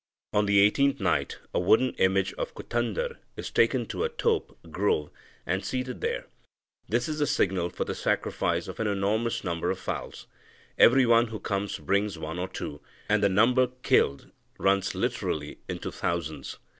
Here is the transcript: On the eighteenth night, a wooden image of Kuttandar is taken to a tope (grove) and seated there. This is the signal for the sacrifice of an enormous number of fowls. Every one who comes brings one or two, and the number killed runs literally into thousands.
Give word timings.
On 0.33 0.47
the 0.47 0.57
eighteenth 0.57 0.99
night, 0.99 1.37
a 1.53 1.59
wooden 1.59 1.91
image 1.97 2.33
of 2.33 2.55
Kuttandar 2.55 3.17
is 3.37 3.51
taken 3.51 3.85
to 3.89 4.03
a 4.03 4.09
tope 4.09 4.57
(grove) 4.71 5.11
and 5.45 5.63
seated 5.63 6.01
there. 6.01 6.25
This 6.89 7.07
is 7.07 7.19
the 7.19 7.27
signal 7.27 7.69
for 7.69 7.85
the 7.85 7.93
sacrifice 7.93 8.67
of 8.67 8.79
an 8.79 8.87
enormous 8.87 9.43
number 9.43 9.69
of 9.69 9.77
fowls. 9.77 10.25
Every 10.75 11.05
one 11.05 11.27
who 11.27 11.39
comes 11.39 11.77
brings 11.77 12.17
one 12.17 12.39
or 12.39 12.47
two, 12.47 12.81
and 13.07 13.21
the 13.21 13.29
number 13.29 13.67
killed 13.83 14.31
runs 14.57 14.95
literally 14.95 15.59
into 15.69 15.91
thousands. 15.91 16.57